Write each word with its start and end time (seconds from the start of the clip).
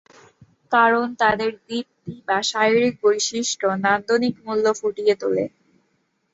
কারণ 0.71 1.05
তাদের 1.21 1.51
দীপ্তি 1.67 2.13
বা 2.27 2.37
শারীরিক 2.51 2.95
বৈশিষ্ট্য 3.03 3.67
নান্দনিক 3.85 4.35
মূল্য 4.45 4.65
ফুটিয়ে 4.79 5.13
তোলে। 5.21 5.45